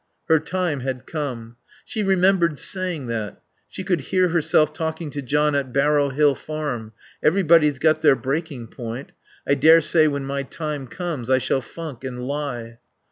[0.27, 1.57] Her time had come.
[1.85, 3.39] She remembered saying that.
[3.69, 8.69] She could hear herself talking to John at Barrow Hill Farm: "Everybody's got their breaking
[8.69, 9.11] point....
[9.47, 12.79] I daresay when my time comes I shall funk and lie."